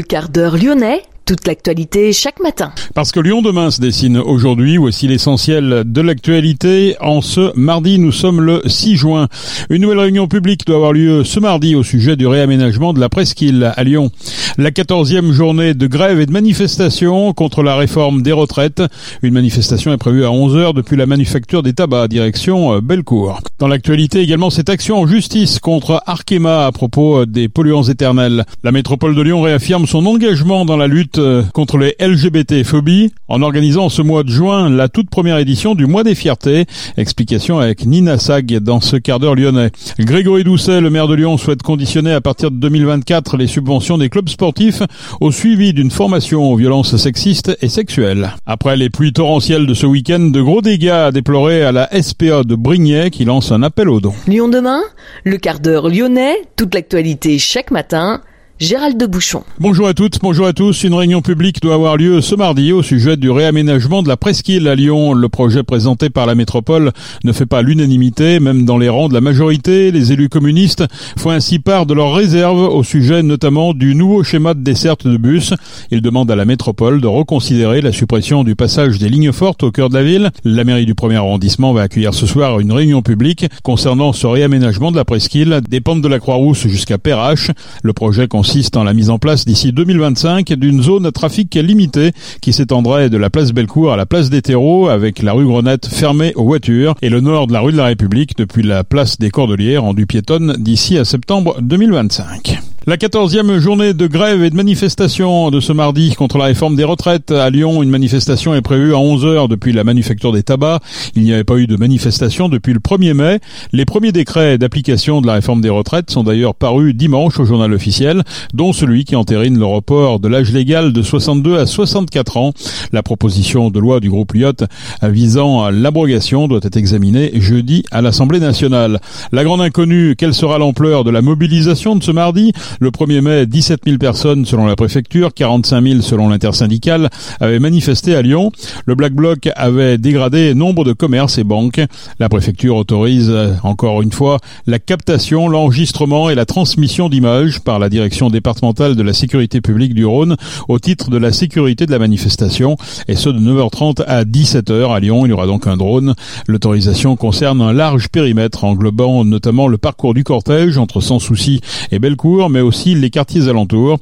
le 0.00 0.04
quart 0.06 0.30
d'heure 0.30 0.56
lyonnais 0.56 1.02
toute 1.30 1.46
l'actualité 1.46 2.12
chaque 2.12 2.40
matin. 2.40 2.72
Parce 2.92 3.12
que 3.12 3.20
Lyon 3.20 3.40
demain 3.40 3.70
se 3.70 3.80
dessine 3.80 4.18
aujourd'hui, 4.18 4.78
voici 4.78 5.06
l'essentiel 5.06 5.84
de 5.86 6.00
l'actualité. 6.00 6.96
En 7.00 7.20
ce 7.20 7.56
mardi, 7.56 8.00
nous 8.00 8.10
sommes 8.10 8.40
le 8.40 8.62
6 8.66 8.96
juin. 8.96 9.28
Une 9.68 9.82
nouvelle 9.82 10.00
réunion 10.00 10.26
publique 10.26 10.66
doit 10.66 10.74
avoir 10.74 10.92
lieu 10.92 11.22
ce 11.22 11.38
mardi 11.38 11.76
au 11.76 11.84
sujet 11.84 12.16
du 12.16 12.26
réaménagement 12.26 12.92
de 12.92 12.98
la 12.98 13.08
presqu'île 13.08 13.72
à 13.76 13.84
Lyon. 13.84 14.10
La 14.58 14.72
quatorzième 14.72 15.30
journée 15.30 15.72
de 15.72 15.86
grève 15.86 16.18
et 16.18 16.26
de 16.26 16.32
manifestation 16.32 17.32
contre 17.32 17.62
la 17.62 17.76
réforme 17.76 18.22
des 18.22 18.32
retraites. 18.32 18.82
Une 19.22 19.34
manifestation 19.34 19.92
est 19.92 19.98
prévue 19.98 20.24
à 20.24 20.30
11h 20.30 20.74
depuis 20.74 20.96
la 20.96 21.06
manufacture 21.06 21.62
des 21.62 21.74
tabacs, 21.74 22.10
direction 22.10 22.74
euh, 22.74 22.80
Bellecour. 22.80 23.38
Dans 23.60 23.68
l'actualité 23.68 24.18
également 24.18 24.50
cette 24.50 24.68
action 24.68 24.98
en 24.98 25.06
justice 25.06 25.60
contre 25.60 26.02
Arkema 26.06 26.66
à 26.66 26.72
propos 26.72 27.24
des 27.24 27.48
polluants 27.48 27.84
éternels. 27.84 28.44
La 28.64 28.72
métropole 28.72 29.14
de 29.14 29.22
Lyon 29.22 29.42
réaffirme 29.42 29.86
son 29.86 30.04
engagement 30.06 30.64
dans 30.64 30.76
la 30.76 30.88
lutte 30.88 31.19
euh, 31.20 31.42
contre 31.52 31.78
les 31.78 31.94
LGBT-phobies 32.00 33.12
en 33.28 33.42
organisant 33.42 33.88
ce 33.88 34.02
mois 34.02 34.22
de 34.22 34.30
juin 34.30 34.68
la 34.68 34.88
toute 34.88 35.10
première 35.10 35.38
édition 35.38 35.74
du 35.74 35.86
mois 35.86 36.02
des 36.02 36.14
fiertés. 36.14 36.66
Explication 36.96 37.58
avec 37.58 37.86
Nina 37.86 38.18
Sag 38.18 38.58
dans 38.58 38.80
ce 38.80 38.96
quart 38.96 39.20
d'heure 39.20 39.34
lyonnais. 39.34 39.70
Grégory 39.98 40.44
Doucet, 40.44 40.80
le 40.80 40.90
maire 40.90 41.08
de 41.08 41.14
Lyon, 41.14 41.36
souhaite 41.36 41.62
conditionner 41.62 42.12
à 42.12 42.20
partir 42.20 42.50
de 42.50 42.56
2024 42.56 43.36
les 43.36 43.46
subventions 43.46 43.98
des 43.98 44.08
clubs 44.08 44.28
sportifs 44.28 44.82
au 45.20 45.30
suivi 45.30 45.72
d'une 45.72 45.90
formation 45.90 46.50
aux 46.50 46.56
violences 46.56 46.96
sexistes 46.96 47.56
et 47.60 47.68
sexuelles. 47.68 48.32
Après 48.46 48.76
les 48.76 48.90
pluies 48.90 49.12
torrentielles 49.12 49.66
de 49.66 49.74
ce 49.74 49.86
week-end, 49.86 50.20
de 50.20 50.40
gros 50.40 50.62
dégâts 50.62 50.88
à 50.88 51.12
déplorer 51.12 51.62
à 51.62 51.72
la 51.72 51.88
SPA 52.02 52.44
de 52.44 52.54
Brignais 52.54 53.10
qui 53.10 53.24
lance 53.24 53.52
un 53.52 53.62
appel 53.62 53.88
aux 53.88 54.00
dons. 54.00 54.14
Lyon 54.26 54.48
demain, 54.48 54.80
le 55.24 55.36
quart 55.36 55.60
d'heure 55.60 55.88
lyonnais, 55.88 56.36
toute 56.56 56.74
l'actualité 56.74 57.38
chaque 57.38 57.70
matin 57.70 58.22
Gérald 58.60 58.98
de 58.98 59.06
Bouchon. 59.06 59.42
Bonjour 59.58 59.88
à 59.88 59.94
toutes, 59.94 60.18
bonjour 60.20 60.46
à 60.46 60.52
tous. 60.52 60.84
Une 60.84 60.92
réunion 60.92 61.22
publique 61.22 61.62
doit 61.62 61.72
avoir 61.72 61.96
lieu 61.96 62.20
ce 62.20 62.34
mardi 62.34 62.72
au 62.72 62.82
sujet 62.82 63.16
du 63.16 63.30
réaménagement 63.30 64.02
de 64.02 64.08
la 64.08 64.18
presqu'île 64.18 64.68
à 64.68 64.74
Lyon. 64.74 65.14
Le 65.14 65.30
projet 65.30 65.62
présenté 65.62 66.10
par 66.10 66.26
la 66.26 66.34
métropole 66.34 66.92
ne 67.24 67.32
fait 67.32 67.46
pas 67.46 67.62
l'unanimité, 67.62 68.38
même 68.38 68.66
dans 68.66 68.76
les 68.76 68.90
rangs 68.90 69.08
de 69.08 69.14
la 69.14 69.22
majorité. 69.22 69.90
Les 69.90 70.12
élus 70.12 70.28
communistes 70.28 70.84
font 71.16 71.30
ainsi 71.30 71.58
part 71.58 71.86
de 71.86 71.94
leurs 71.94 72.12
réserves 72.12 72.58
au 72.58 72.82
sujet 72.82 73.22
notamment 73.22 73.72
du 73.72 73.94
nouveau 73.94 74.22
schéma 74.24 74.52
de 74.52 74.60
desserte 74.60 75.06
de 75.06 75.16
bus. 75.16 75.54
Ils 75.90 76.02
demandent 76.02 76.30
à 76.30 76.36
la 76.36 76.44
métropole 76.44 77.00
de 77.00 77.06
reconsidérer 77.06 77.80
la 77.80 77.92
suppression 77.92 78.44
du 78.44 78.56
passage 78.56 78.98
des 78.98 79.08
lignes 79.08 79.32
fortes 79.32 79.62
au 79.62 79.70
cœur 79.70 79.88
de 79.88 79.94
la 79.94 80.02
ville. 80.02 80.32
La 80.44 80.64
mairie 80.64 80.84
du 80.84 80.94
premier 80.94 81.16
arrondissement 81.16 81.72
va 81.72 81.80
accueillir 81.80 82.12
ce 82.12 82.26
soir 82.26 82.60
une 82.60 82.72
réunion 82.72 83.00
publique 83.00 83.46
concernant 83.62 84.12
ce 84.12 84.26
réaménagement 84.26 84.92
de 84.92 84.96
la 84.96 85.06
presqu'île 85.06 85.62
des 85.66 85.80
pentes 85.80 86.02
de 86.02 86.08
la 86.08 86.18
Croix-Rousse 86.18 86.66
jusqu'à 86.66 86.98
Perrache. 86.98 87.50
Le 87.82 87.94
projet 87.94 88.28
consiste 88.50 88.76
en 88.76 88.82
la 88.82 88.94
mise 88.94 89.10
en 89.10 89.20
place 89.20 89.44
d'ici 89.44 89.70
2025 89.70 90.54
d'une 90.54 90.82
zone 90.82 91.06
à 91.06 91.12
trafic 91.12 91.54
limité 91.54 92.10
qui 92.40 92.52
s'étendrait 92.52 93.08
de 93.08 93.16
la 93.16 93.30
place 93.30 93.52
Bellecour 93.52 93.92
à 93.92 93.96
la 93.96 94.06
place 94.06 94.28
des 94.28 94.42
Terreaux 94.42 94.88
avec 94.88 95.22
la 95.22 95.34
rue 95.34 95.46
Grenette 95.46 95.86
fermée 95.86 96.32
aux 96.34 96.42
voitures 96.42 96.96
et 97.00 97.10
le 97.10 97.20
nord 97.20 97.46
de 97.46 97.52
la 97.52 97.60
rue 97.60 97.70
de 97.70 97.76
la 97.76 97.84
République 97.84 98.36
depuis 98.36 98.64
la 98.64 98.82
place 98.82 99.20
des 99.20 99.30
Cordeliers 99.30 99.78
rendue 99.78 100.06
piétonne 100.06 100.56
d'ici 100.58 100.98
à 100.98 101.04
septembre 101.04 101.58
2025. 101.60 102.69
La 102.90 102.96
quatorzième 102.96 103.56
journée 103.60 103.94
de 103.94 104.08
grève 104.08 104.42
et 104.42 104.50
de 104.50 104.56
manifestation 104.56 105.52
de 105.52 105.60
ce 105.60 105.72
mardi 105.72 106.16
contre 106.16 106.38
la 106.38 106.46
réforme 106.46 106.74
des 106.74 106.82
retraites 106.82 107.30
à 107.30 107.48
Lyon. 107.48 107.84
Une 107.84 107.88
manifestation 107.88 108.52
est 108.52 108.62
prévue 108.62 108.94
à 108.94 108.98
11h 108.98 109.46
depuis 109.46 109.72
la 109.72 109.84
manufacture 109.84 110.32
des 110.32 110.42
tabacs. 110.42 110.82
Il 111.14 111.22
n'y 111.22 111.32
avait 111.32 111.44
pas 111.44 111.54
eu 111.58 111.68
de 111.68 111.76
manifestation 111.76 112.48
depuis 112.48 112.72
le 112.72 112.80
1er 112.80 113.14
mai. 113.14 113.38
Les 113.70 113.84
premiers 113.84 114.10
décrets 114.10 114.58
d'application 114.58 115.20
de 115.20 115.28
la 115.28 115.34
réforme 115.34 115.60
des 115.60 115.68
retraites 115.68 116.10
sont 116.10 116.24
d'ailleurs 116.24 116.56
parus 116.56 116.92
dimanche 116.92 117.38
au 117.38 117.44
journal 117.44 117.72
officiel, 117.72 118.24
dont 118.54 118.72
celui 118.72 119.04
qui 119.04 119.14
entérine 119.14 119.56
le 119.56 119.66
report 119.66 120.18
de 120.18 120.26
l'âge 120.26 120.50
légal 120.50 120.92
de 120.92 121.00
62 121.00 121.60
à 121.60 121.66
64 121.66 122.38
ans. 122.38 122.52
La 122.92 123.04
proposition 123.04 123.70
de 123.70 123.78
loi 123.78 124.00
du 124.00 124.10
groupe 124.10 124.32
Lyot 124.32 124.64
visant 125.04 125.62
à 125.62 125.70
l'abrogation 125.70 126.48
doit 126.48 126.58
être 126.64 126.76
examinée 126.76 127.30
jeudi 127.34 127.84
à 127.92 128.02
l'Assemblée 128.02 128.40
nationale. 128.40 128.98
La 129.30 129.44
grande 129.44 129.60
inconnue, 129.60 130.16
quelle 130.16 130.34
sera 130.34 130.58
l'ampleur 130.58 131.04
de 131.04 131.12
la 131.12 131.22
mobilisation 131.22 131.94
de 131.94 132.02
ce 132.02 132.10
mardi? 132.10 132.52
Le 132.80 132.90
1er 132.90 133.20
mai, 133.20 133.46
17 133.46 133.82
000 133.84 133.98
personnes 133.98 134.46
selon 134.46 134.66
la 134.66 134.74
préfecture, 134.74 135.34
45 135.34 135.82
000 135.82 136.00
selon 136.00 136.28
l'intersyndicale 136.30 137.10
avaient 137.38 137.58
manifesté 137.58 138.16
à 138.16 138.22
Lyon. 138.22 138.50
Le 138.86 138.94
Black 138.94 139.12
Bloc 139.12 139.50
avait 139.54 139.98
dégradé 139.98 140.54
nombre 140.54 140.84
de 140.84 140.94
commerces 140.94 141.36
et 141.36 141.44
banques. 141.44 141.80
La 142.18 142.30
préfecture 142.30 142.76
autorise 142.76 143.32
encore 143.62 144.00
une 144.00 144.12
fois 144.12 144.38
la 144.66 144.78
captation, 144.78 145.46
l'enregistrement 145.46 146.30
et 146.30 146.34
la 146.34 146.46
transmission 146.46 147.10
d'images 147.10 147.60
par 147.60 147.78
la 147.78 147.90
direction 147.90 148.30
départementale 148.30 148.96
de 148.96 149.02
la 149.02 149.12
sécurité 149.12 149.60
publique 149.60 149.92
du 149.92 150.06
Rhône 150.06 150.36
au 150.68 150.78
titre 150.78 151.10
de 151.10 151.18
la 151.18 151.32
sécurité 151.32 151.84
de 151.84 151.90
la 151.90 151.98
manifestation 151.98 152.76
et 153.08 153.14
ce 153.14 153.28
de 153.28 153.38
9h30 153.38 154.04
à 154.06 154.24
17h 154.24 154.94
à 154.94 155.00
Lyon. 155.00 155.26
Il 155.26 155.30
y 155.30 155.32
aura 155.32 155.46
donc 155.46 155.66
un 155.66 155.76
drone. 155.76 156.14
L'autorisation 156.46 157.16
concerne 157.16 157.60
un 157.60 157.74
large 157.74 158.08
périmètre 158.08 158.64
englobant 158.64 159.24
notamment 159.24 159.68
le 159.68 159.76
parcours 159.76 160.14
du 160.14 160.24
cortège 160.24 160.78
entre 160.78 161.00
Sans 161.02 161.18
Souci 161.18 161.60
et 161.92 161.98
Bellecour, 161.98 162.48
aussi 162.60 162.94
les 162.94 163.10
quartiers 163.10 163.48
alentours. 163.48 163.98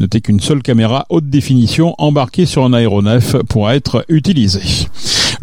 Notez 0.00 0.20
qu'une 0.20 0.40
seule 0.40 0.62
caméra 0.62 1.06
haute 1.08 1.28
définition 1.28 1.94
embarquée 1.98 2.46
sur 2.46 2.64
un 2.64 2.72
aéronef 2.72 3.36
pourra 3.48 3.76
être 3.76 4.04
utilisée. 4.08 4.88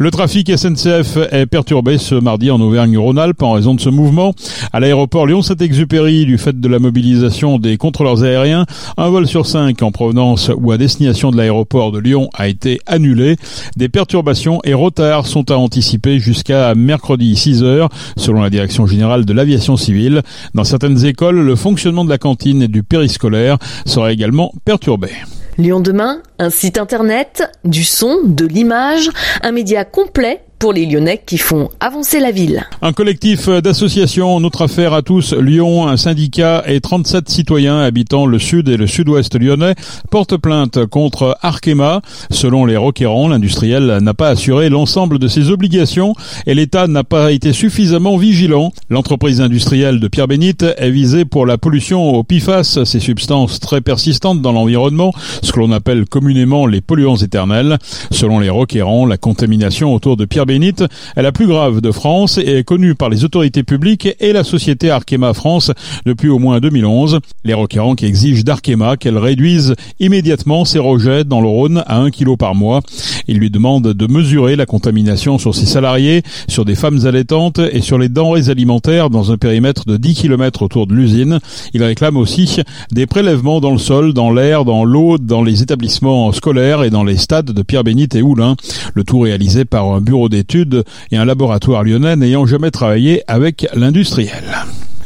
Le 0.02 0.10
trafic 0.10 0.50
SNCF 0.56 1.18
est 1.30 1.44
perturbé 1.44 1.98
ce 1.98 2.14
mardi 2.14 2.50
en 2.50 2.58
Auvergne-Rhône-Alpes 2.58 3.42
en 3.42 3.52
raison 3.52 3.74
de 3.74 3.82
ce 3.82 3.90
mouvement. 3.90 4.32
À 4.72 4.80
l'aéroport 4.80 5.26
Lyon-Saint-Exupéry, 5.26 6.24
du 6.24 6.38
fait 6.38 6.58
de 6.58 6.68
la 6.68 6.78
mobilisation 6.78 7.58
des 7.58 7.76
contrôleurs 7.76 8.24
aériens, 8.24 8.64
un 8.96 9.10
vol 9.10 9.26
sur 9.26 9.44
cinq 9.44 9.82
en 9.82 9.92
provenance 9.92 10.50
ou 10.56 10.72
à 10.72 10.78
destination 10.78 11.30
de 11.30 11.36
l'aéroport 11.36 11.92
de 11.92 11.98
Lyon 11.98 12.30
a 12.32 12.48
été 12.48 12.80
annulé. 12.86 13.36
Des 13.76 13.90
perturbations 13.90 14.60
et 14.64 14.72
retards 14.72 15.26
sont 15.26 15.50
à 15.50 15.58
anticiper 15.58 16.18
jusqu'à 16.18 16.74
mercredi 16.74 17.36
6 17.36 17.62
heures, 17.62 17.90
selon 18.16 18.40
la 18.40 18.48
direction 18.48 18.86
générale 18.86 19.26
de 19.26 19.34
l'aviation 19.34 19.76
civile. 19.76 20.22
Dans 20.54 20.64
certaines 20.64 21.04
écoles, 21.04 21.42
le 21.42 21.56
fonctionnement 21.56 22.06
de 22.06 22.10
la 22.10 22.16
cantine 22.16 22.62
et 22.62 22.68
du 22.68 22.82
périscolaire 22.82 23.58
sera 23.84 24.12
également 24.12 24.50
perturbé. 24.64 25.10
Lyon 25.60 25.80
demain, 25.80 26.22
un 26.38 26.48
site 26.48 26.78
internet, 26.78 27.50
du 27.64 27.84
son, 27.84 28.20
de 28.24 28.46
l'image, 28.46 29.10
un 29.42 29.52
média 29.52 29.84
complet 29.84 30.42
pour 30.60 30.74
les 30.74 30.84
Lyonnais 30.84 31.22
qui 31.24 31.38
font 31.38 31.70
avancer 31.80 32.20
la 32.20 32.30
ville. 32.30 32.62
Un 32.82 32.92
collectif 32.92 33.48
d'associations, 33.48 34.38
notre 34.40 34.62
affaire 34.62 34.92
à 34.92 35.00
tous, 35.00 35.32
Lyon, 35.32 35.88
un 35.88 35.96
syndicat 35.96 36.62
et 36.66 36.82
37 36.82 37.30
citoyens 37.30 37.80
habitant 37.80 38.26
le 38.26 38.38
sud 38.38 38.68
et 38.68 38.76
le 38.76 38.86
sud-ouest 38.86 39.40
lyonnais 39.40 39.74
portent 40.10 40.36
plainte 40.36 40.84
contre 40.84 41.38
Arkema. 41.40 42.02
Selon 42.30 42.66
les 42.66 42.76
requérants, 42.76 43.28
l'industriel 43.28 44.00
n'a 44.02 44.12
pas 44.12 44.28
assuré 44.28 44.68
l'ensemble 44.68 45.18
de 45.18 45.28
ses 45.28 45.50
obligations 45.50 46.14
et 46.46 46.54
l'État 46.54 46.86
n'a 46.86 47.04
pas 47.04 47.32
été 47.32 47.54
suffisamment 47.54 48.18
vigilant. 48.18 48.72
L'entreprise 48.90 49.40
industrielle 49.40 49.98
de 49.98 50.08
Pierre 50.08 50.28
Bénite 50.28 50.66
est 50.76 50.90
visée 50.90 51.24
pour 51.24 51.46
la 51.46 51.56
pollution 51.56 52.14
au 52.14 52.22
PFAS, 52.22 52.84
ces 52.84 53.00
substances 53.00 53.60
très 53.60 53.80
persistantes 53.80 54.42
dans 54.42 54.52
l'environnement, 54.52 55.14
ce 55.42 55.52
que 55.52 55.60
l'on 55.60 55.72
appelle 55.72 56.04
communément 56.04 56.66
les 56.66 56.82
polluants 56.82 57.16
éternels. 57.16 57.78
Selon 58.10 58.40
les 58.40 58.50
requérants, 58.50 59.06
la 59.06 59.16
contamination 59.16 59.94
autour 59.94 60.18
de 60.18 60.26
Pierre 60.26 60.44
bénite 60.50 60.82
est 61.14 61.22
la 61.22 61.30
plus 61.30 61.46
grave 61.46 61.80
de 61.80 61.92
France 61.92 62.36
et 62.36 62.58
est 62.58 62.64
connue 62.64 62.96
par 62.96 63.08
les 63.08 63.24
autorités 63.24 63.62
publiques 63.62 64.08
et 64.18 64.32
la 64.32 64.42
société 64.42 64.90
Arkema 64.90 65.32
France 65.32 65.70
depuis 66.06 66.28
au 66.28 66.40
moins 66.40 66.58
2011. 66.58 67.20
Les 67.44 67.54
requérants 67.54 67.94
qui 67.94 68.06
exigent 68.06 68.42
d'Arkema 68.42 68.96
qu'elle 68.96 69.16
réduise 69.16 69.76
immédiatement 70.00 70.64
ses 70.64 70.80
rejets 70.80 71.22
dans 71.22 71.40
le 71.40 71.46
Rhône 71.46 71.84
à 71.86 71.98
1 71.98 72.10
kg 72.10 72.36
par 72.36 72.56
mois. 72.56 72.80
Ils 73.28 73.38
lui 73.38 73.48
demandent 73.48 73.92
de 73.92 74.12
mesurer 74.12 74.56
la 74.56 74.66
contamination 74.66 75.38
sur 75.38 75.54
ses 75.54 75.66
salariés, 75.66 76.24
sur 76.48 76.64
des 76.64 76.74
femmes 76.74 77.06
allaitantes 77.06 77.60
et 77.60 77.80
sur 77.80 77.96
les 77.96 78.08
denrées 78.08 78.50
alimentaires 78.50 79.08
dans 79.08 79.30
un 79.30 79.36
périmètre 79.36 79.84
de 79.86 79.98
10 79.98 80.14
km 80.14 80.62
autour 80.62 80.88
de 80.88 80.94
l'usine. 80.94 81.38
Ils 81.74 81.84
réclament 81.84 82.16
aussi 82.16 82.60
des 82.90 83.06
prélèvements 83.06 83.60
dans 83.60 83.70
le 83.70 83.78
sol, 83.78 84.14
dans 84.14 84.32
l'air, 84.32 84.64
dans 84.64 84.84
l'eau, 84.84 85.16
dans 85.16 85.44
les 85.44 85.62
établissements 85.62 86.32
scolaires 86.32 86.82
et 86.82 86.90
dans 86.90 87.04
les 87.04 87.18
stades 87.18 87.52
de 87.52 87.62
Pierre-Bénite 87.62 88.16
et 88.16 88.22
Oulin. 88.22 88.56
Le 88.94 89.04
tout 89.04 89.20
réalisé 89.20 89.64
par 89.64 89.86
un 89.92 90.00
bureau 90.00 90.28
des 90.28 90.39
études 90.40 90.82
et 91.12 91.16
un 91.16 91.24
laboratoire 91.24 91.84
lyonnais 91.84 92.16
n'ayant 92.16 92.46
jamais 92.46 92.72
travaillé 92.72 93.22
avec 93.28 93.68
l'industriel. 93.74 94.44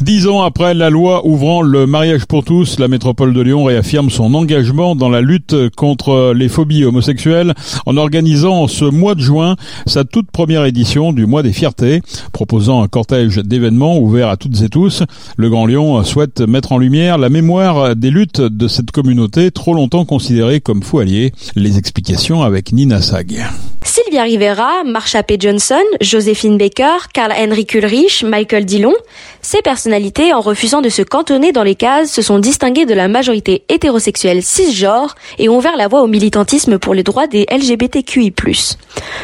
Dix 0.00 0.26
ans 0.26 0.42
après 0.42 0.74
la 0.74 0.90
loi 0.90 1.24
ouvrant 1.24 1.62
le 1.62 1.86
mariage 1.86 2.26
pour 2.26 2.42
tous, 2.42 2.80
la 2.80 2.88
métropole 2.88 3.32
de 3.32 3.40
Lyon 3.40 3.62
réaffirme 3.64 4.10
son 4.10 4.34
engagement 4.34 4.96
dans 4.96 5.08
la 5.08 5.20
lutte 5.20 5.54
contre 5.76 6.32
les 6.34 6.48
phobies 6.48 6.84
homosexuelles 6.84 7.54
en 7.86 7.96
organisant 7.96 8.66
ce 8.66 8.84
mois 8.84 9.14
de 9.14 9.20
juin 9.20 9.54
sa 9.86 10.04
toute 10.04 10.30
première 10.32 10.64
édition 10.64 11.12
du 11.12 11.26
mois 11.26 11.44
des 11.44 11.52
fiertés, 11.52 12.02
proposant 12.32 12.82
un 12.82 12.88
cortège 12.88 13.36
d'événements 13.36 13.98
ouverts 13.98 14.28
à 14.28 14.36
toutes 14.36 14.60
et 14.62 14.68
tous. 14.68 15.04
Le 15.36 15.48
Grand 15.48 15.64
Lyon 15.64 16.02
souhaite 16.02 16.40
mettre 16.40 16.72
en 16.72 16.78
lumière 16.78 17.16
la 17.16 17.28
mémoire 17.28 17.94
des 17.94 18.10
luttes 18.10 18.40
de 18.40 18.66
cette 18.66 18.90
communauté 18.90 19.52
trop 19.52 19.74
longtemps 19.74 20.04
considérée 20.04 20.60
comme 20.60 20.82
fou. 20.82 21.00
Les 21.00 21.78
explications 21.78 22.42
avec 22.42 22.72
Nina 22.72 23.00
Sag. 23.00 23.42
Sylvia 23.84 24.22
Rivera, 24.22 24.82
Marsha 24.82 25.22
P. 25.22 25.36
Johnson, 25.38 25.82
Joséphine 26.00 26.56
Baker, 26.56 27.06
Karl 27.12 27.32
Henrik 27.32 27.74
Ulrich, 27.74 28.24
Michael 28.24 28.64
Dillon, 28.64 28.94
ces 29.42 29.60
personnalités, 29.60 30.32
en 30.32 30.40
refusant 30.40 30.80
de 30.80 30.88
se 30.88 31.02
cantonner 31.02 31.52
dans 31.52 31.62
les 31.62 31.74
cases, 31.74 32.10
se 32.10 32.22
sont 32.22 32.38
distinguées 32.38 32.86
de 32.86 32.94
la 32.94 33.08
majorité 33.08 33.62
hétérosexuelle 33.68 34.42
cisgenre 34.42 35.14
et 35.38 35.50
ont 35.50 35.58
ouvert 35.58 35.76
la 35.76 35.86
voie 35.86 36.00
au 36.00 36.06
militantisme 36.06 36.78
pour 36.78 36.94
les 36.94 37.02
droits 37.02 37.26
des 37.26 37.46
LGBTQI+. 37.50 38.32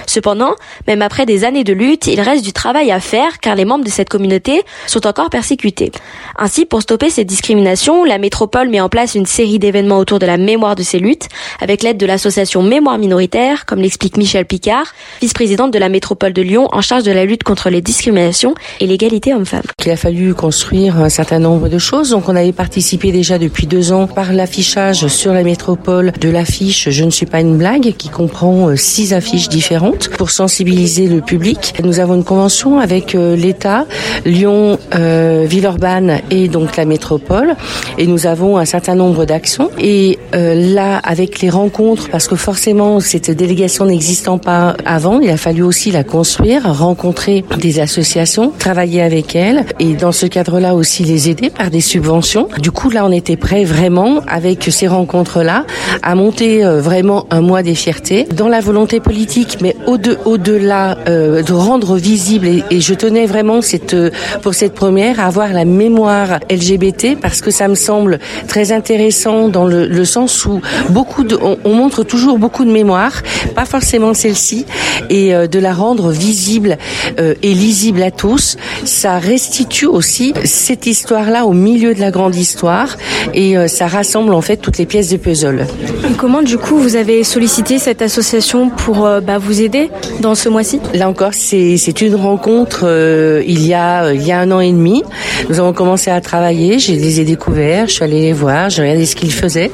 Cependant, 0.07 0.55
même 0.87 1.01
après 1.01 1.25
des 1.25 1.45
années 1.45 1.65
de 1.65 1.73
lutte, 1.73 2.07
il 2.07 2.21
reste 2.21 2.45
du 2.45 2.53
travail 2.53 2.93
à 2.93 3.01
faire 3.01 3.39
car 3.41 3.55
les 3.55 3.65
membres 3.65 3.85
de 3.85 3.91
cette 3.91 4.11
communauté 4.11 4.63
sont 4.87 5.07
encore 5.07 5.31
persécutés. 5.31 5.91
Ainsi, 6.37 6.67
pour 6.67 6.83
stopper 6.83 7.09
ces 7.09 7.25
discriminations, 7.25 8.05
la 8.05 8.19
métropole 8.19 8.69
met 8.69 8.81
en 8.81 8.91
place 8.91 9.15
une 9.15 9.27
série 9.27 9.59
d'événements 9.59 9.99
autour 9.99 10.19
de 10.19 10.27
la 10.27 10.37
mémoire 10.37 10.75
de 10.75 10.83
ces 10.83 10.99
luttes, 10.99 11.29
avec 11.61 11.83
l'aide 11.83 11.97
de 11.97 12.07
l'association 12.07 12.63
Mémoire 12.63 12.99
minoritaire, 12.99 13.65
comme 13.65 13.81
l'explique 13.81 14.19
Michel 14.19 14.45
Picard, 14.51 14.95
vice-présidente 15.21 15.73
de 15.73 15.79
la 15.79 15.89
métropole 15.89 16.33
de 16.33 16.43
Lyon 16.43 16.67
en 16.73 16.81
charge 16.81 17.05
de 17.05 17.13
la 17.13 17.25
lutte 17.25 17.45
contre 17.45 17.71
les 17.71 17.81
discriminations 17.81 18.55
et 18.81 18.89
l'égalité 18.89 19.33
homme-femme 19.33 19.63
fallu 20.01 20.35
construire 20.35 20.97
un 20.99 21.11
certain 21.11 21.39
nombre 21.39 21.69
de 21.69 21.79
choses. 21.79 22.11
Donc 22.11 22.29
on 22.29 22.35
avait 22.35 22.53
participé 22.53 23.13
déjà 23.13 23.39
depuis 23.39 23.67
deux 23.67 23.93
ans 23.93 24.07
par 24.07 24.33
l'affichage 24.33 25.07
sur 25.09 25.33
la 25.33 25.43
métropole 25.43 26.13
de 26.19 26.29
l'affiche 26.31 26.89
Je 26.91 27.05
ne 27.05 27.11
suis 27.11 27.27
pas 27.27 27.41
une 27.41 27.57
blague 27.57 27.95
qui 27.97 28.09
comprend 28.09 28.71
euh, 28.71 28.77
six 28.77 29.13
affiches 29.13 29.49
différentes 29.49 30.09
pour 30.09 30.31
sensibiliser 30.31 31.07
le 31.07 31.21
public. 31.21 31.75
Nous 31.85 32.01
avons 32.01 32.15
une 32.15 32.25
convention 32.25 32.81
avec 32.81 33.15
euh, 33.15 33.37
l'État, 33.37 33.87
Lyon, 34.25 34.79
euh, 34.95 35.45
Villeurbanne 35.47 36.21
et 36.31 36.49
donc 36.49 36.77
la 36.77 36.87
métropole 36.87 37.55
et 37.99 38.07
nous 38.07 38.27
avons 38.27 38.57
un 38.57 38.65
certain 38.65 38.95
nombre 38.95 39.27
d'actions. 39.27 39.71
Et 39.79 40.19
euh, 40.35 40.55
là, 40.75 40.99
avec 40.99 41.41
les 41.41 41.51
rencontres, 41.51 42.09
parce 42.09 42.27
que 42.27 42.37
forcément 42.37 43.01
cette 43.01 43.31
délégation 43.31 43.85
n'existant 43.85 44.39
avant, 44.47 45.21
il 45.21 45.31
a 45.31 45.37
fallu 45.37 45.63
aussi 45.63 45.91
la 45.91 46.05
construire, 46.05 46.63
rencontrer 46.79 47.45
des 47.59 47.81
associations, 47.81 48.53
travailler 48.59 49.03
avec 49.03 49.35
elles 49.35 49.65
et 49.79 49.95
dans 49.95 50.13
ce 50.13 50.27
cadre-là 50.27 50.75
aussi 50.75 51.05
les 51.05 51.29
aider 51.29 51.51
par 51.51 51.71
des 51.71 51.81
subventions. 51.81 52.49
Du 52.59 52.71
coup, 52.71 52.91
là, 52.91 53.05
on 53.05 53.13
était 53.13 53.37
prêt 53.37 53.65
vraiment 53.65 54.21
avec 54.27 54.65
ces 54.71 54.89
rencontres-là 54.89 55.65
à 56.03 56.15
monter 56.15 56.65
euh, 56.65 56.81
vraiment 56.81 57.27
un 57.31 57.41
mois 57.41 57.63
des 57.63 57.75
fiertés 57.75 58.25
dans 58.25 58.49
la 58.49 58.61
volonté 58.61 59.01
politique, 59.01 59.59
mais 59.61 59.77
au-delà 59.87 60.99
euh, 61.09 61.43
de 61.43 61.53
rendre 61.53 61.97
visible 61.97 62.47
et, 62.47 62.81
je 62.81 62.95
tenais 62.95 63.27
vraiment 63.27 63.61
cette 63.61 63.95
euh, 63.95 64.11
pour 64.43 64.55
cette 64.55 64.75
première 64.75 65.21
à 65.21 65.27
avoir 65.27 65.53
la 65.53 65.65
mémoire 65.65 66.41
LGBT 66.51 67.19
parce 67.21 67.41
que 67.41 67.51
ça 67.51 67.69
me 67.69 67.75
semble 67.75 68.19
très 68.49 68.73
intéressant 68.73 69.49
dans 69.49 69.67
le, 69.67 69.87
le 69.87 70.05
sens 70.05 70.47
où 70.47 70.61
beaucoup 70.89 71.25
de 71.25 71.39
on, 71.41 71.59
on, 71.65 71.75
montre 71.75 72.03
toujours 72.03 72.39
beaucoup 72.39 72.65
de 72.65 72.71
mémoire, 72.71 73.13
pas 73.55 73.65
forcément 73.65 74.15
celle-ci, 74.31 74.67
et 75.09 75.33
de 75.33 75.59
la 75.59 75.73
rendre 75.73 76.11
visible 76.11 76.79
et 77.19 77.55
lisible 77.55 78.03
à 78.03 78.11
tous, 78.11 78.57
ça 78.85 79.19
restitue 79.19 79.87
aussi 79.87 80.33
cette 80.45 80.87
histoire-là 80.87 81.47
au 81.47 81.53
milieu 81.53 81.95
de 81.95 82.01
la 82.01 82.11
grande 82.11 82.37
histoire 82.37 82.97
et 83.35 83.57
euh, 83.57 83.67
ça 83.69 83.87
rassemble 83.87 84.33
en 84.35 84.41
fait 84.41 84.57
toutes 84.57 84.79
les 84.79 84.87
pièces 84.87 85.09
du 85.09 85.19
puzzle. 85.19 85.67
Et 86.09 86.15
comment 86.17 86.43
du 86.43 86.59
coup 86.59 86.77
vous 86.77 86.97
avez 86.97 87.25
sollicité 87.25 87.79
cette 87.79 88.03
association 88.03 88.71
pour 88.71 89.07
euh, 89.07 89.21
bah, 89.21 89.39
vous 89.39 89.61
aider 89.61 89.91
dans 90.21 90.35
ce 90.35 90.49
mois-ci? 90.49 90.81
Là 90.95 91.09
encore, 91.09 91.35
c'est 91.35 92.01
une 92.01 92.15
rencontre 92.15 92.83
euh, 92.85 93.43
il 93.47 93.67
y 93.67 93.75
a 93.75 94.13
il 94.13 94.27
y 94.27 94.33
a 94.33 94.39
un 94.39 94.51
an 94.51 94.61
et 94.61 94.73
demi. 94.73 95.03
Nous 95.49 95.59
avons 95.59 95.73
commencé 95.73 96.11
à 96.11 96.21
travailler, 96.21 96.79
je 96.79 96.93
les 96.93 97.21
ai 97.21 97.25
découverts, 97.25 97.89
je 97.89 97.95
suis 97.95 98.05
allée 98.05 98.23
les 98.23 98.33
voir, 98.33 98.71
j'ai 98.71 98.83
regardé 98.83 99.07
ce 99.07 99.17
qu'ils 99.17 99.33
faisaient 99.33 99.71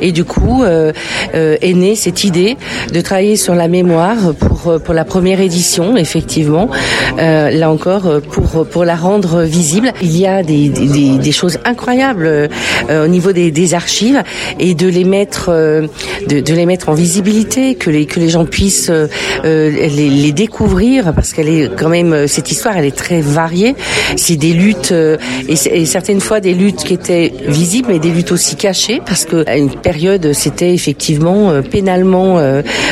et 0.00 0.12
du 0.12 0.24
coup 0.24 0.64
est 0.64 1.74
née 1.74 1.94
cette 1.94 2.24
idée 2.24 2.56
de 2.92 3.00
travailler 3.00 3.36
sur 3.36 3.54
la 3.54 3.68
mémoire 3.68 3.97
pour 4.38 4.80
pour 4.80 4.94
la 4.94 5.04
première 5.04 5.40
édition 5.40 5.96
effectivement. 5.96 6.68
là 7.16 7.70
encore 7.70 8.20
pour 8.30 8.66
pour 8.66 8.84
la 8.84 8.96
rendre 8.96 9.42
visible 9.42 9.92
il 10.02 10.16
y 10.16 10.26
a 10.26 10.42
des, 10.42 10.68
des, 10.68 11.18
des 11.18 11.32
choses 11.32 11.58
incroyables 11.64 12.26
euh, 12.26 13.04
au 13.04 13.08
niveau 13.08 13.32
des, 13.32 13.50
des, 13.50 13.74
archives 13.74 14.22
et 14.58 14.74
de 14.74 14.88
les 14.88 15.04
mettre 15.04 15.50
euh, 15.50 15.86
de, 16.28 16.40
de, 16.40 16.54
les 16.54 16.66
mettre 16.66 16.88
en 16.88 16.94
visibilité, 16.94 17.74
que 17.74 17.90
les 17.90 18.06
que 18.06 18.20
les 18.20 18.28
gens 18.28 18.44
puissent 18.44 18.90
euh, 18.90 19.08
les, 19.44 19.88
les, 19.88 20.32
découvrir 20.32 21.12
parce 21.14 21.32
qu'elle 21.32 21.48
est 21.48 21.70
quand 21.76 21.88
même 21.88 22.26
cette 22.26 22.50
histoire, 22.50 22.76
elle 22.76 22.84
est 22.84 22.96
très 22.96 23.20
variée. 23.20 23.74
C'est 24.16 24.36
des 24.36 24.52
luttes 24.52 24.92
et, 24.92 25.52
et, 25.52 25.86
certaines 25.86 26.20
fois 26.20 26.40
des 26.40 26.54
luttes 26.54 26.84
qui 26.84 26.94
étaient 26.94 27.32
visibles, 27.46 27.88
mais 27.90 27.98
des 27.98 28.10
luttes 28.10 28.32
aussi 28.32 28.56
cachées 28.56 29.00
parce 29.04 29.24
que 29.24 29.48
à 29.48 29.56
une 29.56 29.70
période 29.70 30.32
c'était 30.32 30.72
effectivement 30.72 31.62
pénalement 31.62 32.40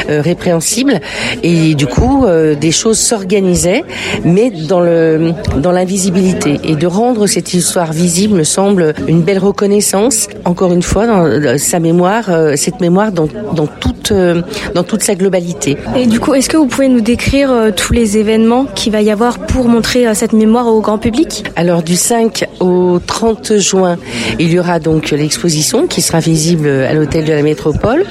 répréhensible 0.08 1.00
et 1.42 1.74
du 1.74 1.86
coup 1.86 2.26
des 2.60 2.72
choses 2.72 2.98
s'organisaient, 2.98 3.84
mais 4.24 4.50
dans 4.50 4.80
le 4.80 5.32
dans 5.58 5.72
l'invisibilité 5.72 6.60
et 6.64 6.76
de 6.76 6.86
rendre 6.86 7.26
cette 7.26 7.54
histoire 7.54 7.92
visible 7.92 8.36
me 8.36 8.44
semble 8.44 8.94
une 9.08 9.22
belle 9.22 9.38
reconnaissance, 9.38 10.28
encore 10.44 10.72
une 10.72 10.82
fois, 10.82 11.06
dans 11.06 11.24
euh, 11.24 11.58
sa 11.58 11.80
mémoire, 11.80 12.30
euh, 12.30 12.54
cette 12.56 12.80
mémoire 12.80 13.12
dans, 13.12 13.25
dans, 13.54 13.66
toute, 13.66 14.12
euh, 14.12 14.42
dans 14.74 14.84
toute 14.84 15.02
sa 15.02 15.14
globalité. 15.14 15.76
Et 15.96 16.06
du 16.06 16.20
coup, 16.20 16.34
est-ce 16.34 16.48
que 16.48 16.56
vous 16.56 16.66
pouvez 16.66 16.88
nous 16.88 17.00
décrire 17.00 17.50
tous 17.74 17.92
les 17.92 18.18
événements 18.18 18.66
qu'il 18.66 18.92
va 18.92 19.02
y 19.02 19.10
avoir 19.10 19.38
pour 19.38 19.68
montrer 19.68 20.14
cette 20.14 20.32
mémoire 20.32 20.66
au 20.66 20.80
grand 20.80 20.98
public? 20.98 21.44
Alors, 21.56 21.82
du 21.82 21.96
5 21.96 22.46
au 22.60 22.98
30 23.04 23.56
juin, 23.58 23.96
il 24.38 24.50
y 24.50 24.58
aura 24.58 24.78
donc 24.78 25.10
l'exposition 25.10 25.86
qui 25.86 26.02
sera 26.02 26.20
visible 26.20 26.68
à 26.68 26.94
l'hôtel 26.94 27.24
de 27.24 27.32
la 27.32 27.42
métropole. 27.42 28.04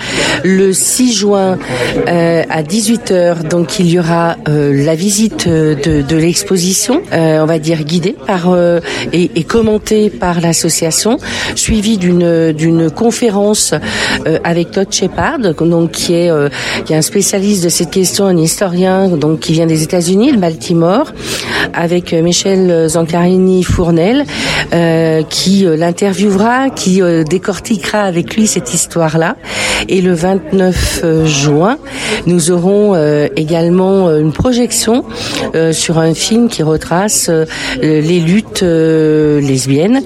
Le 0.44 0.74
6 0.74 1.14
juin 1.14 1.58
à 2.08 2.64
18h, 2.64 3.48
donc 3.48 3.80
il 3.80 3.90
y 3.90 4.00
aura 4.00 4.38
la 4.48 4.96
visite 4.96 5.48
de, 5.48 6.02
de 6.02 6.16
l'exposition, 6.16 7.02
on 7.12 7.46
va 7.46 7.60
dire 7.60 7.84
guidée 7.84 8.16
par 8.28 8.50
euh, 8.50 8.80
et, 9.14 9.32
et, 9.36 9.44
commenté 9.44 10.10
par 10.10 10.42
l'association, 10.42 11.18
suivi 11.56 11.98
d'une 11.98 12.52
d'une 12.52 12.90
conférence 12.90 13.74
euh, 14.26 14.40
avec 14.44 14.72
Todd 14.72 14.88
Shepard, 15.06 15.40
donc 15.40 15.92
qui 15.92 16.14
est 16.14 16.30
euh, 16.30 16.50
qui 16.86 16.94
est 16.94 16.96
un 16.96 17.02
spécialiste 17.02 17.64
de 17.64 17.70
cette 17.70 17.92
question, 17.92 18.26
un 18.26 18.38
historien 18.38 19.08
donc 19.10 19.40
qui 19.40 19.54
vient 19.54 19.66
des 19.66 19.84
États-Unis, 19.84 20.34
de 20.34 20.38
Baltimore, 20.38 21.12
avec 21.74 22.14
Michel 22.14 22.88
Zancarini 22.90 23.64
Fournel, 23.64 24.26
qui 25.30 25.66
l'interviewera, 25.66 26.70
qui 26.70 27.02
décortiquera 27.30 28.02
avec 28.02 28.36
lui 28.36 28.48
cette 28.48 28.74
histoire-là. 28.74 29.36
Et 29.88 30.02
le 30.02 30.14
29 30.14 31.26
juin, 31.26 31.78
nous 32.26 32.52
aurons 32.52 32.96
également 33.36 34.10
une 34.16 34.32
projection 34.32 35.04
sur 35.72 36.00
un 36.00 36.14
film 36.14 36.50
qui 36.50 36.64
retrace 36.64 37.30
les 37.82 38.20
lutte 38.20 38.64
euh, 38.64 39.40
lesbienne 39.40 40.02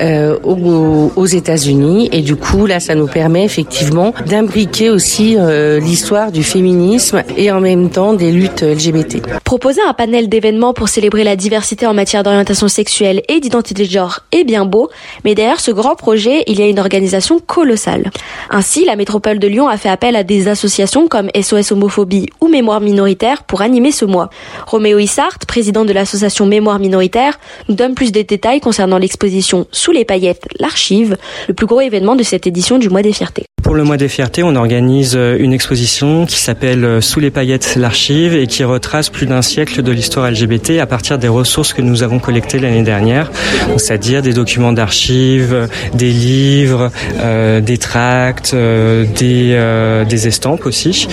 euh, 0.00 0.38
aux, 0.42 1.26
États-Unis. 1.26 2.08
Et 2.12 2.22
du 2.22 2.36
coup, 2.36 2.66
là, 2.66 2.80
ça 2.80 2.94
nous 2.94 3.06
permet 3.06 3.44
effectivement 3.44 4.12
d'imbriquer 4.40 4.88
aussi 4.88 5.36
euh, 5.36 5.80
l'histoire 5.80 6.32
du 6.32 6.42
féminisme 6.42 7.22
et 7.36 7.52
en 7.52 7.60
même 7.60 7.90
temps 7.90 8.14
des 8.14 8.32
luttes 8.32 8.62
LGBT. 8.62 9.20
Proposer 9.44 9.82
un 9.86 9.92
panel 9.92 10.30
d'événements 10.30 10.72
pour 10.72 10.88
célébrer 10.88 11.24
la 11.24 11.36
diversité 11.36 11.86
en 11.86 11.92
matière 11.92 12.22
d'orientation 12.22 12.66
sexuelle 12.66 13.20
et 13.28 13.40
d'identité 13.40 13.84
de 13.84 13.90
genre 13.90 14.20
est 14.32 14.44
bien 14.44 14.64
beau, 14.64 14.88
mais 15.26 15.34
derrière 15.34 15.60
ce 15.60 15.70
grand 15.70 15.94
projet, 15.94 16.42
il 16.46 16.58
y 16.58 16.62
a 16.62 16.68
une 16.68 16.78
organisation 16.78 17.38
colossale. 17.38 18.10
Ainsi, 18.48 18.86
la 18.86 18.96
métropole 18.96 19.38
de 19.38 19.46
Lyon 19.46 19.68
a 19.68 19.76
fait 19.76 19.90
appel 19.90 20.16
à 20.16 20.24
des 20.24 20.48
associations 20.48 21.06
comme 21.06 21.28
SOS 21.38 21.72
Homophobie 21.72 22.30
ou 22.40 22.48
Mémoire 22.48 22.80
Minoritaire 22.80 23.42
pour 23.42 23.60
animer 23.60 23.92
ce 23.92 24.06
mois. 24.06 24.30
Roméo 24.66 24.98
Issart, 24.98 25.38
président 25.46 25.84
de 25.84 25.92
l'association 25.92 26.46
Mémoire 26.46 26.78
Minoritaire, 26.78 27.38
nous 27.68 27.74
donne 27.74 27.94
plus 27.94 28.10
de 28.10 28.22
détails 28.22 28.60
concernant 28.60 28.96
l'exposition 28.96 29.66
Sous 29.70 29.92
les 29.92 30.06
paillettes, 30.06 30.46
l'archive, 30.58 31.18
le 31.46 31.52
plus 31.52 31.66
gros 31.66 31.82
événement 31.82 32.16
de 32.16 32.22
cette 32.22 32.46
édition 32.46 32.78
du 32.78 32.88
mois 32.88 33.02
des 33.02 33.12
fiertés. 33.12 33.44
Pour 33.70 33.76
le 33.76 33.84
mois 33.84 33.96
des 33.96 34.08
fiertés, 34.08 34.42
on 34.42 34.56
organise 34.56 35.14
euh, 35.14 35.36
une 35.38 35.52
exposition 35.52 36.26
qui 36.26 36.40
s'appelle 36.40 36.84
euh, 36.84 37.00
Sous 37.00 37.20
les 37.20 37.30
paillettes, 37.30 37.76
l'archive 37.76 38.34
et 38.34 38.48
qui 38.48 38.64
retrace 38.64 39.10
plus 39.10 39.26
d'un 39.26 39.42
siècle 39.42 39.82
de 39.82 39.92
l'histoire 39.92 40.28
LGBT 40.28 40.80
à 40.80 40.86
partir 40.86 41.18
des 41.18 41.28
ressources 41.28 41.72
que 41.72 41.80
nous 41.80 42.02
avons 42.02 42.18
collectées 42.18 42.58
l'année 42.58 42.82
dernière, 42.82 43.30
c'est-à-dire 43.76 44.22
des 44.22 44.32
documents 44.32 44.72
d'archives, 44.72 45.68
des 45.94 46.10
livres, 46.10 46.90
euh, 47.20 47.60
des 47.60 47.78
tracts, 47.78 48.54
euh, 48.54 49.04
des, 49.16 49.52
euh, 49.52 50.04
des 50.04 50.26
estampes 50.26 50.66
aussi, 50.66 51.06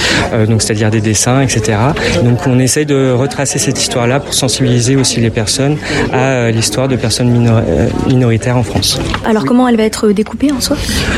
donc 0.48 0.64
c'est-à-dire 0.64 0.90
des 0.90 1.02
dessins, 1.02 1.42
etc. 1.42 1.78
Donc 2.24 2.48
on 2.48 2.58
essaye 2.58 2.88
de 2.88 3.12
retracer 3.12 3.60
cette 3.60 3.80
histoire-là 3.80 4.20
pour 4.20 4.34
sensibiliser 4.34 4.96
aussi 4.96 5.20
les 5.20 5.30
personnes 5.30 5.78
à 6.12 6.50
l'histoire 6.50 6.88
de 6.88 6.96
personnes 6.96 7.30
minoritaires 8.08 8.58
en 8.58 8.64
France. 8.64 9.00
Alors 9.26 9.46
comment 9.46 9.68
elle 9.68 9.78
va 9.78 9.84
être 9.84 10.10
découpée 10.12 10.52
en 10.52 10.60
soi? 10.60 10.76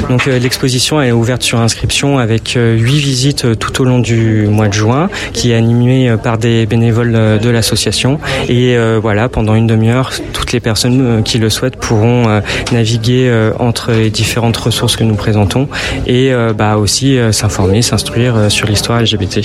Donc 0.09 0.25
l'exposition 0.25 1.01
est 1.01 1.13
ouverte 1.13 1.28
ouverte 1.29 1.43
sur 1.43 1.59
inscription 1.59 2.17
avec 2.17 2.57
huit 2.57 2.97
visites 2.97 3.59
tout 3.59 3.83
au 3.83 3.85
long 3.85 3.99
du 3.99 4.47
mois 4.47 4.67
de 4.67 4.73
juin, 4.73 5.11
qui 5.31 5.51
est 5.51 5.55
animée 5.55 6.15
par 6.23 6.39
des 6.39 6.65
bénévoles 6.65 7.39
de 7.39 7.49
l'association. 7.51 8.19
Et 8.47 8.75
voilà, 8.99 9.29
pendant 9.29 9.53
une 9.53 9.67
demi-heure, 9.67 10.11
toutes 10.33 10.53
les 10.53 10.59
personnes 10.59 11.21
qui 11.23 11.37
le 11.37 11.51
souhaitent 11.51 11.75
pourront 11.75 12.41
naviguer 12.71 13.31
entre 13.59 13.91
les 13.91 14.09
différentes 14.09 14.57
ressources 14.57 14.95
que 14.95 15.03
nous 15.03 15.13
présentons 15.13 15.67
et 16.07 16.31
bah, 16.57 16.77
aussi 16.77 17.19
s'informer, 17.31 17.83
s'instruire 17.83 18.49
sur 18.49 18.65
l'histoire 18.65 18.99
LGBT. 18.99 19.41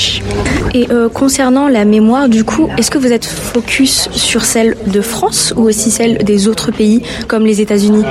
Et 0.73 0.89
concernant 1.13 1.69
la 1.69 1.85
mémoire, 1.85 2.31
du 2.31 2.45
coup, 2.45 2.71
est-ce 2.79 2.91
que 2.91 2.97
vous 2.97 3.13
êtes 3.13 3.27
focus 3.27 4.09
sur 4.13 4.47
celle 4.47 4.75
de 4.87 5.03
France 5.03 5.53
ou 5.55 5.65
aussi 5.65 5.91
celle 5.91 6.25
des 6.25 6.49
autres 6.49 6.71
pays 6.71 7.03
comme 7.29 7.45
les 7.45 7.61
États-Unis? 7.61 8.05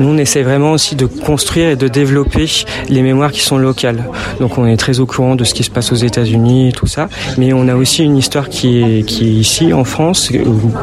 Nous, 0.00 0.08
on 0.08 0.18
essaie 0.18 0.42
vraiment 0.42 0.72
aussi 0.72 0.96
de 0.96 1.06
construire 1.06 1.68
et 1.68 1.76
de 1.76 1.86
développer 1.86 2.48
les 2.88 3.02
mémoires 3.02 3.32
qui 3.32 3.40
sont 3.40 3.58
locales. 3.58 4.04
Donc, 4.40 4.58
on 4.58 4.66
est 4.66 4.76
très 4.76 5.00
au 5.00 5.06
courant 5.06 5.36
de 5.36 5.44
ce 5.44 5.54
qui 5.54 5.62
se 5.62 5.70
passe 5.70 5.92
aux 5.92 5.96
États-Unis 5.96 6.68
et 6.68 6.72
tout 6.72 6.86
ça, 6.86 7.08
mais 7.38 7.52
on 7.52 7.68
a 7.68 7.74
aussi 7.74 8.04
une 8.04 8.16
histoire 8.16 8.48
qui 8.48 8.82
est, 8.82 9.02
qui 9.06 9.26
est 9.26 9.32
ici 9.32 9.72
en 9.72 9.84
France, 9.84 10.30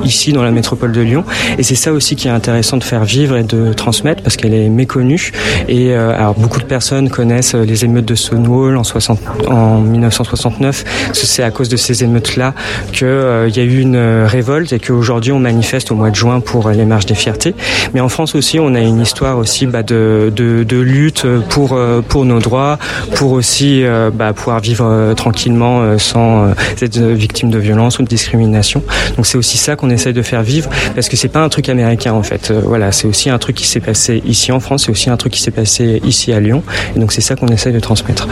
ici 0.03 0.33
dans 0.33 0.43
la 0.43 0.51
métropole 0.51 0.91
de 0.91 1.01
Lyon, 1.01 1.23
et 1.57 1.63
c'est 1.63 1.75
ça 1.75 1.93
aussi 1.93 2.15
qui 2.15 2.27
est 2.27 2.31
intéressant 2.31 2.77
de 2.77 2.83
faire 2.83 3.03
vivre 3.03 3.37
et 3.37 3.43
de 3.43 3.73
transmettre 3.73 4.23
parce 4.23 4.37
qu'elle 4.37 4.53
est 4.53 4.69
méconnue. 4.69 5.31
Et 5.67 5.91
euh, 5.91 6.17
alors, 6.17 6.35
beaucoup 6.35 6.59
de 6.59 6.65
personnes 6.65 7.09
connaissent 7.09 7.55
les 7.55 7.85
émeutes 7.85 8.05
de 8.05 8.15
Stonewall 8.15 8.77
en, 8.77 8.83
60, 8.83 9.19
en 9.47 9.79
1969. 9.79 11.11
C'est 11.13 11.43
à 11.43 11.51
cause 11.51 11.69
de 11.69 11.77
ces 11.77 12.03
émeutes-là 12.03 12.53
qu'il 12.91 13.07
euh, 13.07 13.49
y 13.49 13.59
a 13.59 13.63
eu 13.63 13.79
une 13.79 13.97
révolte 14.25 14.73
et 14.73 14.79
qu'aujourd'hui 14.79 15.31
on 15.31 15.39
manifeste 15.39 15.91
au 15.91 15.95
mois 15.95 16.09
de 16.09 16.15
juin 16.15 16.39
pour 16.39 16.69
les 16.69 16.85
marches 16.85 17.05
des 17.05 17.15
fiertés. 17.15 17.55
Mais 17.93 18.01
en 18.01 18.09
France 18.09 18.35
aussi, 18.35 18.59
on 18.59 18.75
a 18.75 18.79
une 18.79 19.01
histoire 19.01 19.37
aussi 19.37 19.65
bah, 19.67 19.83
de, 19.83 20.31
de, 20.35 20.63
de, 20.63 20.77
lutte 20.77 21.25
pour 21.49 21.73
euh, 21.73 21.86
pour 22.07 22.25
nos 22.25 22.39
droits, 22.39 22.77
pour 23.15 23.31
aussi 23.31 23.83
euh, 23.83 24.09
bah, 24.13 24.33
pouvoir 24.33 24.59
vivre 24.59 24.85
euh, 24.85 25.13
tranquillement 25.13 25.97
sans 25.97 26.49
être 26.81 26.97
victime 26.97 27.49
de 27.49 27.57
violence 27.57 27.99
ou 27.99 28.03
de 28.03 28.07
discrimination. 28.07 28.83
Donc 29.15 29.25
c'est 29.25 29.37
aussi 29.37 29.57
ça 29.57 29.75
qu'on 29.75 29.89
essaye 29.89 30.13
de 30.13 30.21
faire 30.21 30.43
vivre 30.43 30.69
parce 30.95 31.09
que 31.09 31.15
c'est 31.15 31.27
pas 31.27 31.41
un 31.41 31.49
truc 31.49 31.69
américain 31.69 32.13
en 32.13 32.23
fait. 32.23 32.51
voilà, 32.51 32.91
c'est 32.91 33.07
aussi 33.07 33.29
un 33.29 33.37
truc 33.37 33.55
qui 33.55 33.67
s'est 33.67 33.79
passé 33.79 34.21
ici 34.25 34.51
en 34.51 34.59
France, 34.59 34.85
c'est 34.85 34.91
aussi 34.91 35.09
un 35.09 35.17
truc 35.17 35.33
qui 35.33 35.41
s'est 35.41 35.51
passé 35.51 36.01
ici 36.03 36.33
à 36.33 36.39
Lyon. 36.39 36.63
Et 36.95 36.99
donc 36.99 37.11
c'est 37.11 37.21
ça 37.21 37.35
qu'on 37.35 37.47
essaye 37.47 37.73
de 37.73 37.79
transmettre. 37.79 38.27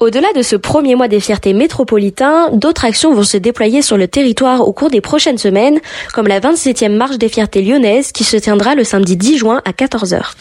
Au-delà 0.00 0.26
de 0.34 0.42
ce 0.42 0.56
premier 0.56 0.96
mois 0.96 1.06
des 1.06 1.20
fiertés 1.20 1.52
métropolitains, 1.52 2.50
d'autres 2.52 2.84
actions 2.84 3.14
vont 3.14 3.22
se 3.22 3.36
déployer 3.36 3.80
sur 3.80 3.96
le 3.96 4.08
territoire 4.08 4.66
au 4.66 4.72
cours 4.72 4.90
des 4.90 5.00
prochaines 5.00 5.38
semaines, 5.38 5.78
comme 6.12 6.26
la 6.26 6.40
27e 6.40 6.96
marche 6.96 7.16
des 7.16 7.28
fiertés 7.28 7.62
lyonnaises 7.62 8.10
qui 8.10 8.24
se 8.24 8.36
tiendra 8.36 8.74
le 8.74 8.82
samedi 8.82 9.16
10 9.16 9.38
juin 9.38 9.62
à 9.64 9.70
14h. 9.70 10.32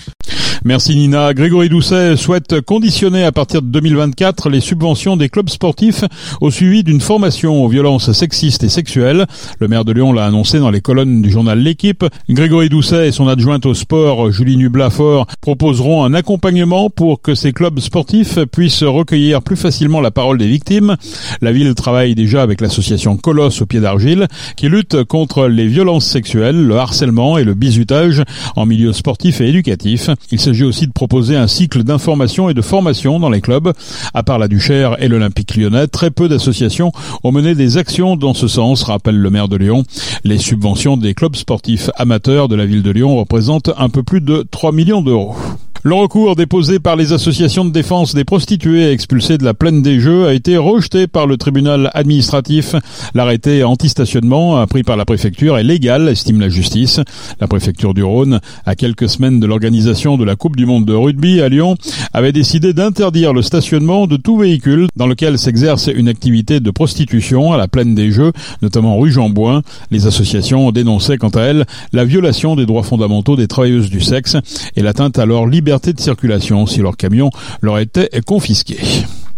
Merci 0.65 0.95
Nina. 0.95 1.33
Grégory 1.33 1.67
Doucet 1.67 2.15
souhaite 2.15 2.61
conditionner 2.61 3.25
à 3.25 3.33
partir 3.33 3.61
de 3.61 3.67
2024 3.67 4.49
les 4.49 4.61
subventions 4.61 5.17
des 5.17 5.27
clubs 5.27 5.49
sportifs 5.49 6.05
au 6.39 6.51
suivi 6.51 6.85
d'une 6.85 7.01
formation 7.01 7.61
aux 7.61 7.67
violences 7.67 8.13
sexistes 8.13 8.63
et 8.63 8.69
sexuelles. 8.69 9.25
Le 9.59 9.67
maire 9.67 9.83
de 9.83 9.91
Lyon 9.91 10.13
l'a 10.13 10.25
annoncé 10.25 10.59
dans 10.59 10.69
les 10.69 10.79
colonnes 10.79 11.21
du 11.21 11.29
journal 11.29 11.59
L'équipe. 11.59 12.05
Grégory 12.29 12.69
Doucet 12.69 13.09
et 13.09 13.11
son 13.11 13.27
adjointe 13.27 13.65
au 13.65 13.73
sport, 13.73 14.31
Julie 14.31 14.55
Nublafort, 14.55 15.27
proposeront 15.41 16.05
un 16.05 16.13
accompagnement 16.13 16.89
pour 16.89 17.21
que 17.21 17.35
ces 17.35 17.51
clubs 17.51 17.79
sportifs 17.79 18.39
puissent 18.45 18.83
recueillir 18.83 19.41
plus 19.41 19.57
facilement 19.57 19.99
la 19.99 20.11
parole 20.11 20.37
des 20.37 20.47
victimes. 20.47 20.95
La 21.41 21.51
ville 21.51 21.75
travaille 21.75 22.15
déjà 22.15 22.41
avec 22.41 22.61
l'association 22.61 23.17
Colosse 23.17 23.61
au 23.61 23.65
pied 23.65 23.81
d'argile 23.81 24.29
qui 24.55 24.69
lutte 24.69 25.03
contre 25.03 25.47
les 25.47 25.67
violences 25.67 26.05
sexuelles, 26.05 26.65
le 26.65 26.77
harcèlement 26.77 27.37
et 27.37 27.43
le 27.43 27.53
bizutage 27.53 28.23
en 28.55 28.65
milieu 28.65 28.93
sportif 28.93 29.41
et 29.41 29.49
éducatif. 29.49 30.09
S'agit 30.53 30.63
aussi 30.65 30.85
de 30.85 30.91
proposer 30.91 31.35
un 31.35 31.47
cycle 31.47 31.83
d'information 31.83 32.47
et 32.47 32.53
de 32.53 32.61
formation 32.61 33.19
dans 33.19 33.31
les 33.31 33.41
clubs. 33.41 33.73
À 34.13 34.21
part 34.21 34.37
la 34.37 34.47
Duchère 34.47 35.01
et 35.01 35.07
l'Olympique 35.07 35.55
lyonnais, 35.55 35.87
très 35.87 36.11
peu 36.11 36.29
d'associations 36.29 36.91
ont 37.23 37.31
mené 37.31 37.55
des 37.55 37.77
actions 37.77 38.15
dans 38.15 38.35
ce 38.35 38.47
sens, 38.47 38.83
rappelle 38.83 39.17
le 39.17 39.29
maire 39.31 39.47
de 39.47 39.57
Lyon. 39.57 39.83
Les 40.23 40.37
subventions 40.37 40.95
des 40.95 41.15
clubs 41.15 41.35
sportifs 41.35 41.89
amateurs 41.95 42.49
de 42.49 42.55
la 42.55 42.67
ville 42.67 42.83
de 42.83 42.91
Lyon 42.91 43.17
représentent 43.17 43.71
un 43.77 43.89
peu 43.89 44.03
plus 44.03 44.21
de 44.21 44.45
3 44.51 44.71
millions 44.71 45.01
d'euros. 45.01 45.35
Le 45.85 45.95
recours 45.95 46.37
déposé 46.37 46.79
par 46.79 46.95
les 46.95 47.11
associations 47.11 47.65
de 47.65 47.69
défense 47.69 48.15
des 48.15 48.23
prostituées 48.23 48.89
expulsées 48.89 49.37
de 49.37 49.43
la 49.43 49.53
plaine 49.53 49.81
des 49.81 49.99
Jeux 49.99 50.27
a 50.27 50.33
été 50.33 50.55
rejeté 50.55 51.07
par 51.07 51.27
le 51.27 51.35
tribunal 51.35 51.91
administratif. 51.93 52.73
L'arrêté 53.13 53.65
anti-stationnement 53.65 54.65
pris 54.65 54.83
par 54.83 54.95
la 54.95 55.03
préfecture 55.03 55.57
est 55.57 55.63
légal, 55.65 56.07
estime 56.07 56.39
la 56.39 56.47
justice. 56.47 57.01
La 57.41 57.49
préfecture 57.49 57.93
du 57.93 58.01
Rhône, 58.01 58.39
à 58.65 58.75
quelques 58.75 59.09
semaines 59.09 59.41
de 59.41 59.45
l'organisation 59.45 60.15
de 60.15 60.23
la 60.23 60.37
Coupe 60.37 60.55
du 60.55 60.65
monde 60.65 60.85
de 60.85 60.93
rugby 60.93 61.41
à 61.41 61.49
Lyon, 61.49 61.75
avait 62.13 62.31
décidé 62.31 62.71
d'interdire 62.71 63.33
le 63.33 63.41
stationnement 63.41 64.07
de 64.07 64.15
tout 64.15 64.37
véhicule 64.37 64.87
dans 64.95 65.07
lequel 65.07 65.37
s'exerce 65.37 65.87
une 65.93 66.07
activité 66.07 66.61
de 66.61 66.71
prostitution 66.71 67.51
à 67.51 67.57
la 67.57 67.67
plaine 67.67 67.93
des 67.93 68.09
Jeux, 68.09 68.31
notamment 68.61 68.97
rue 68.97 69.11
Jean-Bouin. 69.11 69.63
Les 69.91 70.07
associations 70.07 70.71
dénonçaient 70.71 71.17
quant 71.17 71.27
à 71.27 71.41
elles 71.41 71.65
la 71.91 72.05
violation 72.05 72.55
des 72.55 72.65
droits 72.65 72.83
fondamentaux 72.83 73.35
des 73.35 73.49
travailleuses 73.49 73.89
du 73.89 73.99
sexe 73.99 74.37
et 74.77 74.81
l'atteinte 74.81 75.19
à 75.19 75.25
leur 75.25 75.45
liberté 75.45 75.72
de 75.79 75.99
circulation 75.99 76.65
si 76.65 76.81
leur 76.81 76.97
camion 76.97 77.29
leur 77.61 77.79
était 77.79 78.09
confisqué. 78.25 78.77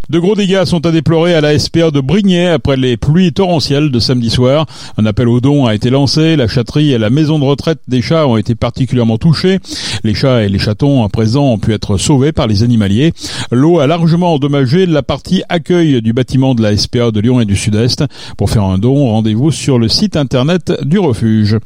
De 0.08 0.20
gros 0.20 0.36
dégâts 0.36 0.66
sont 0.66 0.86
à 0.86 0.92
déplorer 0.92 1.34
à 1.34 1.42
la 1.42 1.58
SPA 1.58 1.90
de 1.90 2.00
Brignais 2.00 2.50
après 2.50 2.78
les 2.78 2.96
pluies 2.96 3.34
torrentielles 3.34 3.90
de 3.90 4.00
samedi 4.00 4.30
soir. 4.30 4.68
Un 5.00 5.06
appel 5.08 5.28
aux 5.28 5.42
dons 5.42 5.66
a 5.66 5.74
été 5.74 5.90
lancé. 5.90 6.36
La 6.36 6.48
chatterie 6.48 6.92
et 6.92 7.00
la 7.00 7.10
maison 7.10 7.40
de 7.40 7.44
retraite 7.44 7.80
des 7.88 8.04
chats 8.04 8.28
ont 8.28 8.38
été 8.38 8.54
particulièrement 8.54 9.18
touchés. 9.18 9.58
Les 10.04 10.14
chats 10.14 10.44
et 10.44 10.50
les 10.50 10.60
chatons 10.60 11.04
à 11.04 11.10
présent 11.10 11.54
ont 11.54 11.58
pu 11.58 11.74
être 11.74 11.98
sauvés 11.98 12.34
par 12.34 12.46
les 12.46 12.62
animaliers. 12.62 13.14
L'eau 13.52 13.80
a 13.80 13.88
largement 13.88 14.36
endommagé 14.36 14.86
la 14.86 15.02
partie 15.02 15.42
accueil 15.50 16.04
du 16.04 16.14
bâtiment 16.14 16.54
de 16.54 16.62
la 16.62 16.78
SPA 16.78 17.10
de 17.10 17.20
Lyon 17.20 17.42
et 17.42 17.46
du 17.46 17.56
Sud-Est. 17.56 18.04
Pour 18.38 18.52
faire 18.52 18.64
un 18.64 18.78
don, 18.78 19.10
rendez-vous 19.10 19.50
sur 19.50 19.80
le 19.80 19.90
site 19.90 20.18
internet 20.18 20.72
du 20.84 21.00
refuge. 21.00 21.58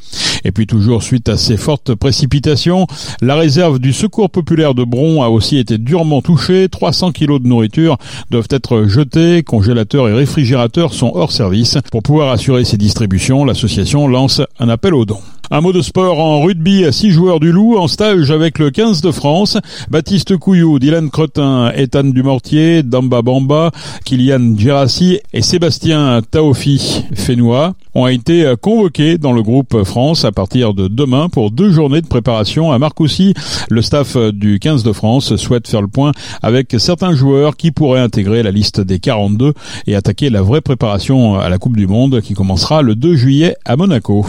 Et 0.43 0.51
puis 0.51 0.67
toujours 0.67 1.03
suite 1.03 1.29
à 1.29 1.37
ces 1.37 1.57
fortes 1.57 1.95
précipitations, 1.95 2.87
la 3.21 3.35
réserve 3.35 3.79
du 3.79 3.93
secours 3.93 4.29
populaire 4.29 4.73
de 4.73 4.83
Bron 4.83 5.21
a 5.23 5.29
aussi 5.29 5.57
été 5.57 5.77
durement 5.77 6.21
touchée. 6.21 6.69
300 6.69 7.11
kilos 7.11 7.41
de 7.41 7.47
nourriture 7.47 7.97
doivent 8.29 8.47
être 8.49 8.85
jetés, 8.85 9.43
congélateurs 9.43 10.07
et 10.09 10.13
réfrigérateurs 10.13 10.93
sont 10.93 11.11
hors 11.15 11.31
service. 11.31 11.77
Pour 11.91 12.03
pouvoir 12.03 12.31
assurer 12.31 12.65
ces 12.65 12.77
distributions, 12.77 13.45
l'association 13.45 14.07
lance 14.07 14.41
un 14.59 14.69
appel 14.69 14.93
aux 14.93 15.05
dons. 15.05 15.21
Un 15.51 15.61
mot 15.61 15.73
de 15.73 15.81
sport 15.81 16.19
en 16.19 16.41
rugby 16.41 16.85
à 16.85 16.91
six 16.91 17.09
joueurs 17.09 17.39
du 17.39 17.51
Loup 17.51 17.75
en 17.75 17.87
stage 17.87 18.29
avec 18.29 18.59
le 18.59 18.69
15 18.69 19.01
de 19.01 19.09
France. 19.09 19.57
Baptiste 19.89 20.37
Couillou, 20.37 20.77
Dylan 20.77 21.09
Cretin, 21.09 21.71
Ethan 21.71 22.03
Dumortier, 22.03 22.83
Damba 22.83 23.23
Bamba, 23.23 23.71
Kylian 24.05 24.55
Gerassi 24.55 25.19
et 25.33 25.41
Sébastien 25.41 26.21
Taofi 26.29 27.03
Fénois 27.15 27.73
ont 27.95 28.05
été 28.05 28.53
convoqués 28.61 29.17
dans 29.17 29.31
le 29.31 29.41
groupe 29.41 29.83
France 29.85 30.23
à 30.23 30.31
partir 30.31 30.75
de 30.75 30.87
demain 30.87 31.29
pour 31.29 31.49
deux 31.49 31.71
journées 31.71 32.01
de 32.01 32.07
préparation 32.07 32.71
à 32.71 32.77
Marcoussis. 32.77 33.33
Le 33.71 33.81
staff 33.81 34.15
du 34.17 34.59
15 34.59 34.83
de 34.83 34.93
France 34.93 35.35
souhaite 35.37 35.67
faire 35.67 35.81
le 35.81 35.87
point 35.87 36.11
avec 36.43 36.75
certains 36.77 37.15
joueurs 37.15 37.57
qui 37.57 37.71
pourraient 37.71 38.01
intégrer 38.01 38.43
la 38.43 38.51
liste 38.51 38.81
des 38.81 38.99
42 38.99 39.53
et 39.87 39.95
attaquer 39.95 40.29
la 40.29 40.43
vraie 40.43 40.61
préparation 40.61 41.39
à 41.39 41.49
la 41.49 41.57
Coupe 41.57 41.75
du 41.75 41.87
Monde 41.87 42.21
qui 42.21 42.35
commencera 42.35 42.83
le 42.83 42.93
2 42.93 43.15
juillet 43.15 43.55
à 43.65 43.75
Monaco. 43.75 44.27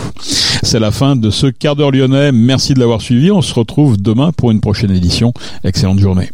C'est 0.63 0.79
la 0.79 0.91
de 1.17 1.31
ce 1.31 1.47
quart 1.47 1.77
d'heure 1.77 1.91
lyonnais. 1.91 2.33
Merci 2.33 2.75
de 2.75 2.81
l'avoir 2.81 3.01
suivi. 3.01 3.31
On 3.31 3.43
se 3.43 3.55
retrouve 3.55 4.01
demain 4.01 4.33
pour 4.33 4.51
une 4.51 4.61
prochaine 4.61 4.91
édition. 4.91 5.33
Excellente 5.65 5.99
journée. 5.99 6.31